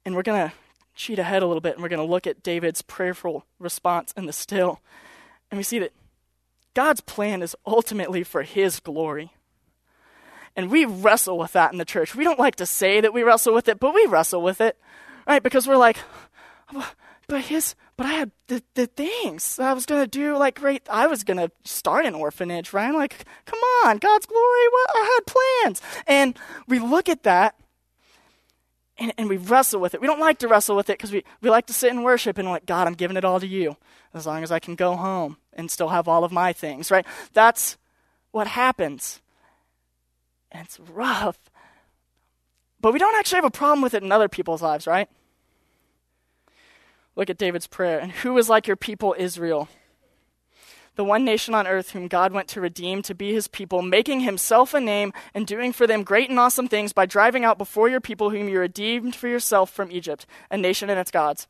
[0.06, 0.56] and we're going to
[0.96, 4.26] cheat ahead a little bit and we're going to look at David's prayerful response in
[4.26, 4.80] the still.
[5.50, 5.94] And we see that
[6.74, 9.32] God's plan is ultimately for his glory.
[10.56, 12.16] And we wrestle with that in the church.
[12.16, 14.78] We don't like to say that we wrestle with it, but we wrestle with it,
[15.28, 15.42] right?
[15.42, 15.98] Because we're like,
[16.74, 16.92] oh,
[17.28, 20.38] but his, but I had the, the things I was gonna do.
[20.38, 22.94] Like, great, I was gonna start an orphanage, right?
[22.94, 24.68] Like, come on, God's glory.
[24.72, 27.56] What I had plans, and we look at that,
[28.98, 30.02] and, and we wrestle with it.
[30.02, 32.38] We don't like to wrestle with it because we, we like to sit and worship
[32.38, 33.78] and like, God, I'm giving it all to you
[34.14, 37.06] as long as I can go home and still have all of my things, right?
[37.34, 37.78] That's
[38.32, 39.22] what happens.
[40.52, 41.38] And it's rough.
[42.80, 45.10] But we don't actually have a problem with it in other people's lives, right?
[47.16, 48.00] Look at David's prayer.
[48.00, 49.70] And who is like your people, Israel?
[50.96, 54.20] The one nation on earth whom God went to redeem to be his people, making
[54.22, 57.90] himself a name and doing for them great and awesome things by driving out before
[57.90, 61.48] your people whom you redeemed for yourself from Egypt, a nation and its gods.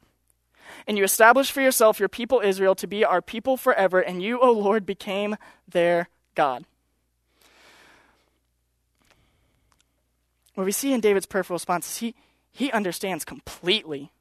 [0.87, 4.39] And you established for yourself your people Israel to be our people forever, and you,
[4.39, 5.35] O Lord, became
[5.67, 6.65] their God.
[10.55, 12.15] What we see in David's prayerful response is he,
[12.51, 14.12] he understands completely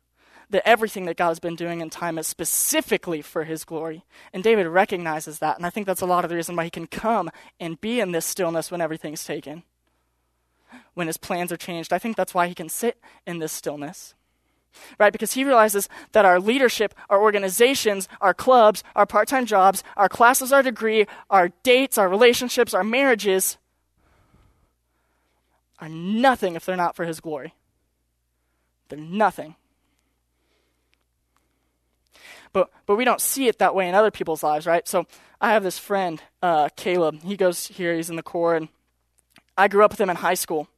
[0.52, 4.04] that everything that God has been doing in time is specifically for his glory.
[4.32, 5.56] And David recognizes that.
[5.56, 8.00] And I think that's a lot of the reason why he can come and be
[8.00, 9.62] in this stillness when everything's taken,
[10.94, 11.92] when his plans are changed.
[11.92, 14.14] I think that's why he can sit in this stillness.
[14.98, 15.12] Right?
[15.12, 20.08] Because he realizes that our leadership, our organizations, our clubs, our part time jobs, our
[20.08, 23.58] classes, our degree, our dates, our relationships, our marriages
[25.78, 27.54] are nothing if they're not for his glory.
[28.88, 29.56] They're nothing.
[32.52, 34.86] But but we don't see it that way in other people's lives, right?
[34.86, 35.06] So
[35.40, 37.22] I have this friend, uh, Caleb.
[37.22, 37.94] He goes here.
[37.94, 38.68] He's in the Corps, and
[39.56, 40.68] I grew up with him in high school.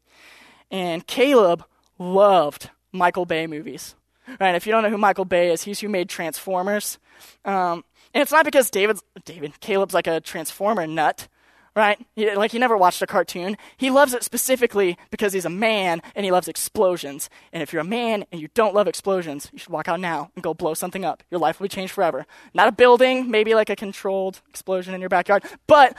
[0.70, 1.64] And Caleb
[1.98, 3.94] loved Michael Bay movies.
[4.40, 4.54] Right?
[4.54, 6.98] If you don't know who Michael Bay is, he's who made Transformers.
[7.44, 7.84] Um,
[8.14, 11.28] and it's not because David's David Caleb's like a Transformer nut
[11.76, 11.98] right?
[12.14, 13.56] He, like he never watched a cartoon.
[13.76, 17.28] He loves it specifically because he's a man and he loves explosions.
[17.52, 20.30] And if you're a man and you don't love explosions, you should walk out now
[20.34, 21.22] and go blow something up.
[21.30, 22.26] Your life will be changed forever.
[22.52, 25.96] Not a building, maybe like a controlled explosion in your backyard, but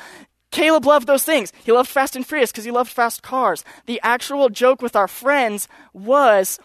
[0.51, 1.51] Caleb loved those things.
[1.65, 3.65] He loved Fast and Furious because he loved fast cars.
[3.87, 6.59] The actual joke with our friends was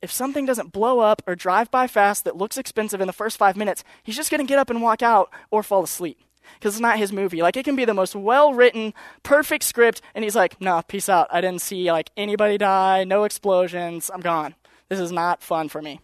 [0.00, 3.36] if something doesn't blow up or drive by fast that looks expensive in the first
[3.36, 6.20] five minutes, he's just going to get up and walk out or fall asleep
[6.54, 7.42] because it's not his movie.
[7.42, 11.08] Like it can be the most well written, perfect script, and he's like, "No, peace
[11.08, 11.28] out.
[11.30, 14.10] I didn't see like anybody die, no explosions.
[14.12, 14.54] I'm gone.
[14.88, 16.00] This is not fun for me."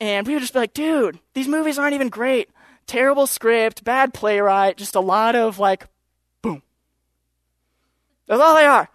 [0.00, 2.50] And we would just be like, "Dude, these movies aren't even great.
[2.86, 5.86] Terrible script, bad playwright, just a lot of like,
[6.42, 6.62] boom.
[8.26, 8.88] That's all they are.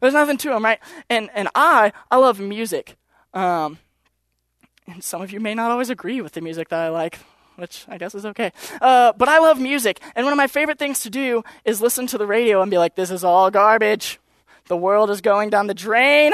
[0.00, 0.80] There's nothing to them, right?
[1.08, 2.96] And and I I love music."
[3.32, 3.78] Um,
[4.86, 7.18] and some of you may not always agree with the music that I like
[7.56, 8.52] which I guess is okay.
[8.80, 12.06] Uh, but I love music, and one of my favorite things to do is listen
[12.08, 14.18] to the radio and be like, this is all garbage.
[14.66, 16.32] The world is going down the drain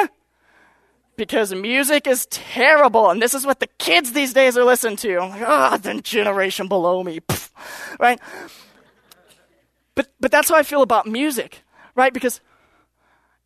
[1.17, 5.19] because music is terrible, and this is what the kids these days are listening to.
[5.19, 7.51] I'm like, ah, oh, the generation below me, Pfft.
[7.99, 8.21] right?
[9.95, 11.63] But but that's how I feel about music,
[11.95, 12.13] right?
[12.13, 12.41] Because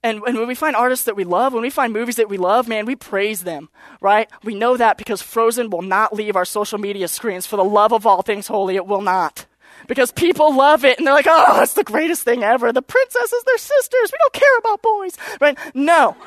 [0.04, 2.36] and, and when we find artists that we love, when we find movies that we
[2.36, 3.70] love, man, we praise them,
[4.02, 4.30] right?
[4.44, 7.46] We know that because Frozen will not leave our social media screens.
[7.46, 9.46] For the love of all things holy, it will not.
[9.88, 12.70] Because people love it and they're like, oh, it's the greatest thing ever.
[12.70, 14.12] The princesses, they're sisters.
[14.12, 15.58] We don't care about boys, right?
[15.74, 16.18] No.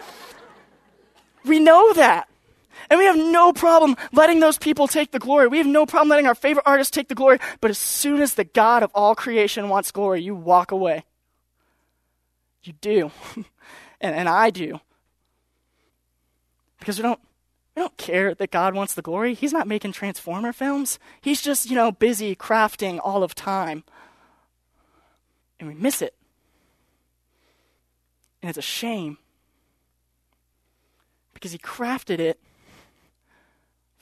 [1.45, 2.27] We know that.
[2.89, 5.49] And we have no problem letting those people take the glory.
[5.49, 7.37] We have no problem letting our favorite artists take the glory.
[7.61, 11.03] But as soon as the God of all creation wants glory, you walk away.
[12.63, 13.11] You do.
[14.01, 14.79] and, and I do.
[16.79, 17.19] Because we don't
[17.75, 19.35] we don't care that God wants the glory.
[19.35, 20.97] He's not making Transformer films.
[21.21, 23.83] He's just, you know, busy crafting all of time.
[25.59, 26.15] And we miss it.
[28.41, 29.19] And it's a shame
[31.35, 32.39] because he crafted it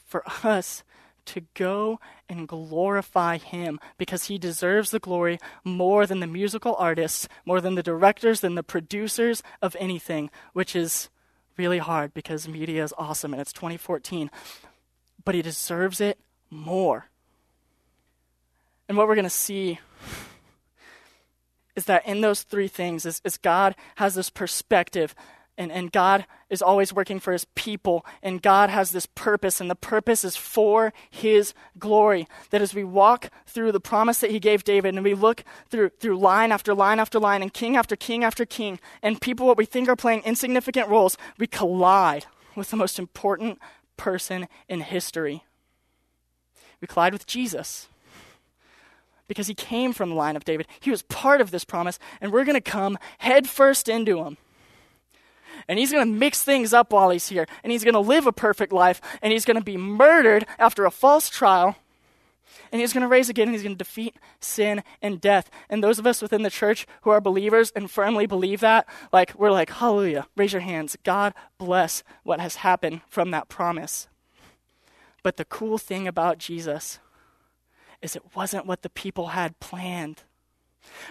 [0.05, 0.84] for us
[1.25, 7.27] to go and glorify him because he deserves the glory more than the musical artists,
[7.45, 11.09] more than the directors, than the producers of anything, which is
[11.57, 14.29] really hard because media is awesome and it's 2014.
[15.23, 17.09] But he deserves it more.
[18.87, 19.79] And what we're going to see
[21.75, 25.15] is that in those three things is, is God has this perspective
[25.57, 29.69] and, and God is always working for his people, and God has this purpose, and
[29.69, 32.27] the purpose is for his glory.
[32.49, 35.89] That as we walk through the promise that he gave David, and we look through,
[35.99, 39.57] through line after line after line, and king after king after king, and people what
[39.57, 43.59] we think are playing insignificant roles, we collide with the most important
[43.97, 45.43] person in history.
[46.81, 47.87] We collide with Jesus
[49.27, 50.67] because he came from the line of David.
[50.79, 54.37] He was part of this promise, and we're going to come headfirst into him
[55.67, 58.27] and he's going to mix things up while he's here, and he's going to live
[58.27, 61.75] a perfect life, and he's going to be murdered after a false trial,
[62.71, 65.49] and he's going to raise again, and he's going to defeat sin and death.
[65.69, 69.33] And those of us within the church who are believers and firmly believe that, like,
[69.35, 70.97] we're like, hallelujah, raise your hands.
[71.03, 74.07] God bless what has happened from that promise.
[75.23, 76.99] But the cool thing about Jesus
[78.01, 80.23] is it wasn't what the people had planned.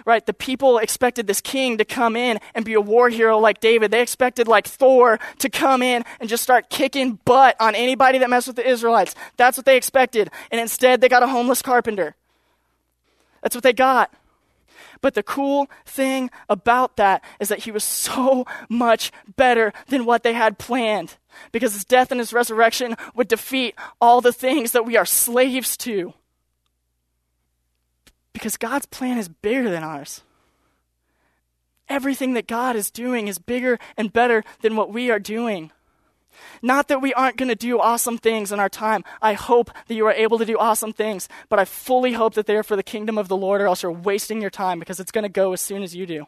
[0.05, 0.25] Right?
[0.25, 3.91] The people expected this king to come in and be a war hero like David.
[3.91, 8.31] They expected like Thor to come in and just start kicking butt on anybody that
[8.31, 9.15] messed with the Israelites.
[9.37, 10.31] That's what they expected.
[10.51, 12.17] And instead, they got a homeless carpenter.
[13.43, 14.13] That's what they got.
[15.01, 20.23] But the cool thing about that is that he was so much better than what
[20.23, 21.19] they had planned.
[21.53, 25.77] Because his death and his resurrection would defeat all the things that we are slaves
[25.79, 26.15] to.
[28.35, 30.21] Because God's plan is bigger than ours.
[31.89, 35.71] Everything that God is doing is bigger and better than what we are doing.
[36.63, 39.05] Not that we aren't going to do awesome things in our time.
[39.23, 42.47] I hope that you are able to do awesome things, but I fully hope that
[42.47, 44.99] they are for the kingdom of the Lord, or else you're wasting your time because
[44.99, 46.27] it's going to go as soon as you do.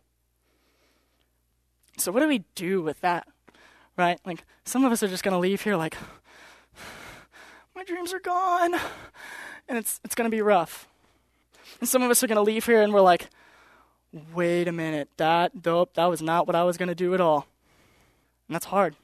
[1.99, 3.27] So, what do we do with that?
[3.97, 4.21] Right?
[4.25, 5.97] Like, some of us are just going to leave here like,
[7.75, 8.75] my dreams are gone,
[9.69, 10.87] and it's, it's going to be rough.
[11.81, 13.29] And some of us are going to leave here and we're like,
[14.35, 17.21] wait a minute, that dope, that was not what I was going to do at
[17.21, 17.47] all.
[18.49, 18.97] And that's hard.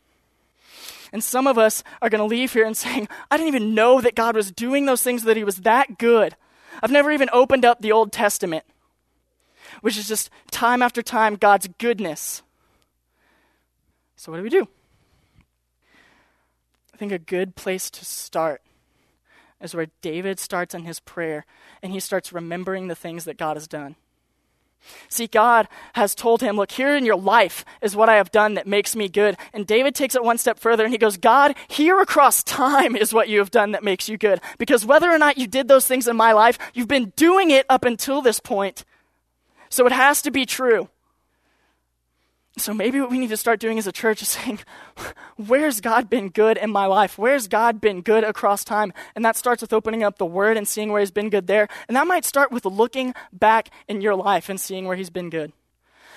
[1.13, 4.01] And some of us are going to leave here and saying, I didn't even know
[4.01, 6.37] that God was doing those things, that He was that good.
[6.83, 8.65] I've never even opened up the Old Testament,
[9.83, 12.43] which is just time after time God's goodness.
[14.17, 14.69] So, what do we do?
[16.95, 18.63] I think a good place to start
[19.63, 21.47] is where David starts in his prayer
[21.83, 23.97] and he starts remembering the things that God has done.
[25.09, 28.55] See, God has told him, Look, here in your life is what I have done
[28.55, 29.37] that makes me good.
[29.53, 33.15] And David takes it one step further and he goes, God, here across time is
[33.15, 34.41] what you have done that makes you good.
[34.59, 37.67] Because whether or not you did those things in my life, you've been doing it
[37.69, 38.85] up until this point.
[39.69, 40.89] So it has to be true.
[42.59, 44.61] So maybe what we need to start doing as a church is saying,
[45.37, 47.17] where's God been good in my life?
[47.17, 48.93] Where's God been good across time?
[49.15, 51.69] And that starts with opening up the Word and seeing where He's been good there.
[51.89, 55.31] And that might start with looking back in your life and seeing where He's been
[55.31, 55.53] good.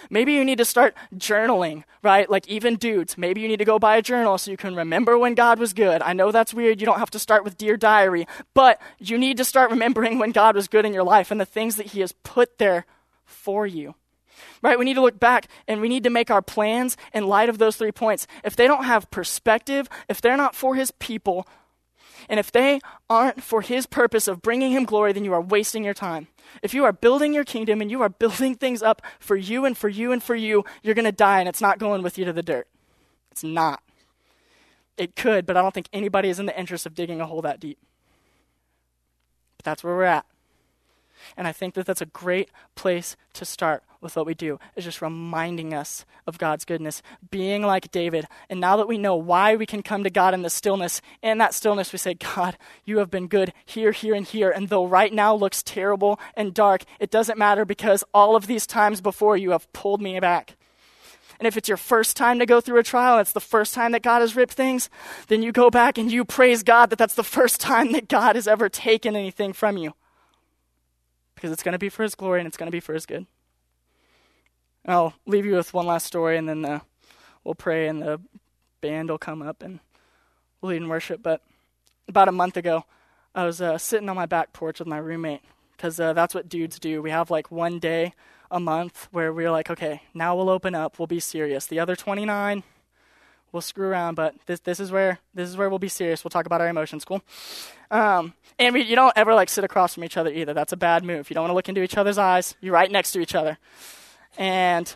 [0.10, 2.30] Maybe you need to start journaling, right?
[2.30, 5.18] Like even dudes, maybe you need to go buy a journal so you can remember
[5.18, 6.02] when God was good.
[6.04, 6.80] I know that's weird.
[6.80, 10.32] You don't have to start with Dear Diary, but you need to start remembering when
[10.32, 12.86] God was good in your life and the things that He has put there
[13.26, 13.96] for you
[14.62, 14.78] right?
[14.78, 17.58] We need to look back and we need to make our plans in light of
[17.58, 18.28] those three points.
[18.44, 21.48] If they don't have perspective, if they're not for his people,
[22.30, 22.80] And if they
[23.10, 26.28] aren't for His purpose of bringing Him glory, then you are wasting your time.
[26.62, 29.78] If you are building your kingdom and you are building things up for you and
[29.78, 32.26] for you and for you, you're going to die and it's not going with you
[32.26, 32.68] to the dirt.
[33.32, 33.82] It's not.
[34.98, 37.42] It could, but I don't think anybody is in the interest of digging a hole
[37.42, 37.78] that deep.
[39.58, 40.26] But that's where we're at.
[41.38, 44.86] And I think that that's a great place to start with what we do, is
[44.86, 47.02] just reminding us of God's goodness,
[47.32, 48.28] being like David.
[48.50, 51.40] And now that we know why we can come to God in the stillness, in
[51.40, 54.52] that stillness we say, God, you have been good here, here, and here.
[54.52, 58.68] And though right now looks terrible and dark, it doesn't matter because all of these
[58.68, 60.56] times before you have pulled me back.
[61.40, 63.92] And if it's your first time to go through a trial, it's the first time
[63.92, 64.90] that God has ripped things,
[65.28, 68.36] then you go back and you praise God that that's the first time that God
[68.36, 69.94] has ever taken anything from you
[71.36, 73.06] because it's going to be for His glory and it's going to be for His
[73.06, 73.26] good.
[74.84, 76.82] And I'll leave you with one last story, and then the,
[77.44, 78.22] we'll pray, and the
[78.82, 79.80] band will come up and
[80.62, 81.24] we'll lead in worship.
[81.24, 81.42] But
[82.08, 82.86] about a month ago,
[83.34, 85.42] I was uh, sitting on my back porch with my roommate
[85.76, 87.02] because uh, that's what dudes do.
[87.02, 88.14] We have like one day
[88.52, 91.66] a month where we're like, okay, now we'll open up, we'll be serious.
[91.66, 92.64] The other 29,
[93.52, 96.24] we'll screw around, but this this is where this is where we'll be serious.
[96.24, 97.06] We'll talk about our emotions.
[97.06, 97.22] Cool.
[97.92, 100.54] Um, and we, you don't ever like sit across from each other either.
[100.54, 101.30] That's a bad move.
[101.30, 102.56] You don't want to look into each other's eyes.
[102.62, 103.58] You're right next to each other,
[104.38, 104.94] and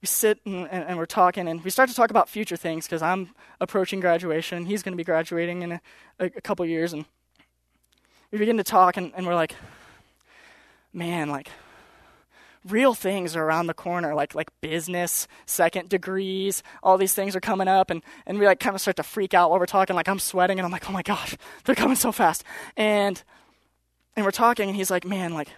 [0.00, 2.86] we sit and, and, and we're talking, and we start to talk about future things
[2.86, 4.58] because I'm approaching graduation.
[4.58, 5.80] and He's going to be graduating in a,
[6.18, 7.04] a, a couple years, and
[8.30, 9.54] we begin to talk, and, and we're like,
[10.92, 11.50] man, like
[12.68, 17.40] real things are around the corner, like like business, second degrees, all these things are
[17.40, 19.96] coming up, and and we like kind of start to freak out while we're talking.
[19.96, 22.44] Like I'm sweating, and I'm like, oh my gosh, they're coming so fast,
[22.76, 23.22] and
[24.16, 25.48] and we're talking, and he's like, man, like,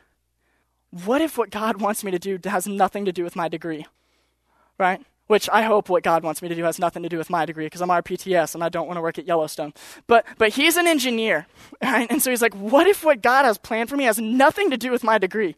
[0.90, 3.86] what if what God wants me to do has nothing to do with my degree,
[4.78, 5.05] right?
[5.26, 7.46] Which I hope what God wants me to do has nothing to do with my
[7.46, 9.72] degree because I'm RPTS and I don't want to work at Yellowstone.
[10.07, 11.46] But but he's an engineer,
[11.82, 12.11] right?
[12.11, 14.76] And so he's like, what if what God has planned for me has nothing to
[14.76, 15.57] do with my degree?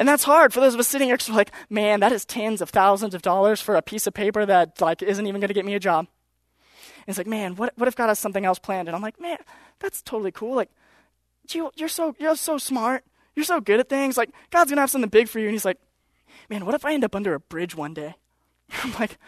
[0.00, 2.70] And that's hard for those of us sitting here like, man, that is tens of
[2.70, 5.66] thousands of dollars for a piece of paper that like isn't even going to get
[5.66, 6.06] me a job.
[6.96, 8.88] And it's like, man, what, what if God has something else planned?
[8.88, 9.36] And I'm like, man,
[9.78, 10.56] that's totally cool.
[10.56, 10.70] Like,
[11.50, 13.04] you, you're so you're so smart.
[13.36, 14.16] You're so good at things.
[14.16, 15.46] Like, God's gonna have something big for you.
[15.46, 15.78] And he's like,
[16.48, 18.14] man, what if I end up under a bridge one day?
[18.82, 19.18] I'm like,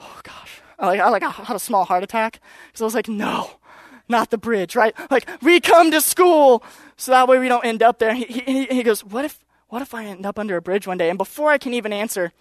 [0.00, 0.60] oh gosh.
[0.78, 3.50] I like I like I had a small heart attack because I was like, no,
[4.08, 4.94] not the bridge, right?
[5.10, 6.62] Like we come to school
[6.96, 8.14] so that way we don't end up there.
[8.14, 9.43] He, he, he goes, what if
[9.74, 11.08] what if I end up under a bridge one day?
[11.08, 12.32] And before I can even answer,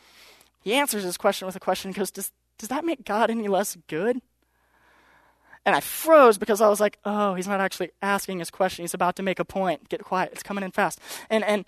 [0.61, 3.47] he answers his question with a question and goes, Does, does that make God any
[3.47, 4.21] less good?
[5.65, 8.83] And I froze because I was like, oh, he's not actually asking his question.
[8.83, 9.89] He's about to make a point.
[9.89, 10.29] Get quiet.
[10.31, 10.99] It's coming in fast.
[11.27, 11.65] And, and,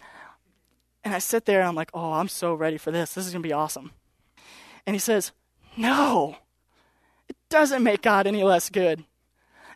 [1.03, 3.15] and I sit there and I'm like, oh, I'm so ready for this.
[3.15, 3.91] This is going to be awesome.
[4.85, 5.31] And he says,
[5.75, 6.35] no,
[7.27, 9.03] it doesn't make God any less good.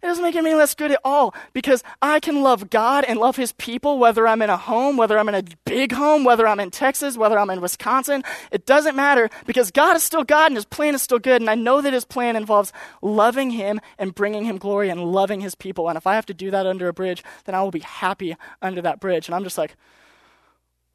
[0.02, 3.20] It doesn't make it any less good at all because I can love God and
[3.20, 6.47] love His people whether I'm in a home, whether I'm in a big home, whether
[6.47, 8.24] I'm in Texas, whether I'm in Wisconsin.
[8.50, 11.41] It doesn't matter because God is still God and His plan is still good.
[11.41, 12.72] And I know that His plan involves
[13.02, 15.89] loving Him and bringing Him glory and loving His people.
[15.89, 18.38] And if I have to do that under a bridge, then I will be happy
[18.62, 19.28] under that bridge.
[19.28, 19.76] And I'm just like.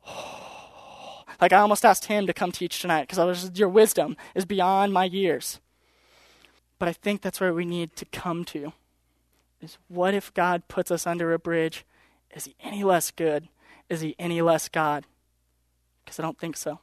[1.41, 4.45] Like I almost asked him to come teach tonight because I was your wisdom is
[4.45, 5.61] beyond my years.
[6.79, 8.73] But I think that's where we need to come to
[9.65, 11.85] is what if God puts us under a bridge?
[12.35, 13.49] Is he any less good?
[13.89, 15.05] Is he any less God?
[16.05, 16.81] Because I don't think so.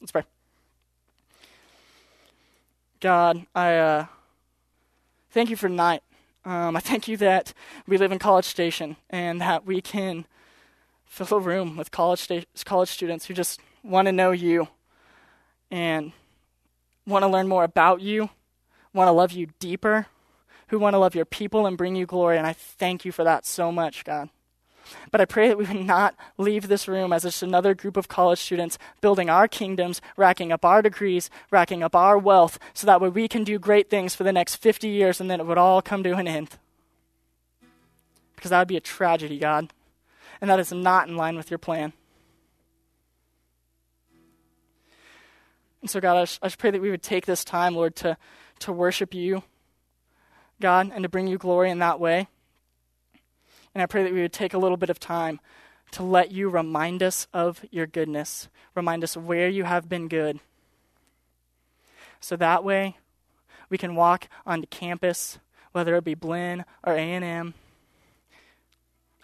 [0.00, 0.22] Let's pray.
[3.00, 4.06] God, I uh,
[5.30, 6.02] thank you for tonight.
[6.44, 7.52] Um, I thank you that
[7.86, 10.26] we live in College Station and that we can
[11.04, 14.68] fill a room with college sta- college students who just want to know you
[15.70, 16.12] and
[17.06, 18.30] want to learn more about you,
[18.92, 20.06] want to love you deeper,
[20.68, 22.38] who want to love your people and bring you glory.
[22.38, 24.30] And I thank you for that so much, God.
[25.10, 28.08] But I pray that we would not leave this room as just another group of
[28.08, 33.00] college students building our kingdoms, racking up our degrees, racking up our wealth, so that
[33.00, 35.58] way we can do great things for the next 50 years and then it would
[35.58, 36.50] all come to an end.
[38.34, 39.72] Because that would be a tragedy, God.
[40.40, 41.92] And that is not in line with your plan.
[45.80, 48.16] And so, God, I just, pray that we would take this time, Lord, to,
[48.60, 49.42] to worship you
[50.60, 52.28] God, and to bring you glory in that way.
[53.74, 55.40] And I pray that we would take a little bit of time
[55.92, 60.40] to let you remind us of your goodness, remind us where you have been good.
[62.20, 62.96] So that way
[63.68, 65.38] we can walk onto campus,
[65.72, 67.54] whether it be Blinn or A&M,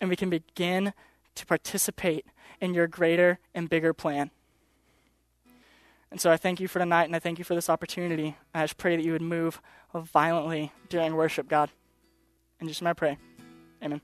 [0.01, 0.93] and we can begin
[1.35, 2.27] to participate
[2.61, 4.31] in your greater and bigger plan.
[6.13, 8.37] And so I thank you for tonight, and I thank you for this opportunity.
[8.53, 9.63] I just pray that you would move
[9.95, 11.71] violently during worship, God.
[12.61, 13.17] And just my prayer.
[13.83, 14.03] Amen.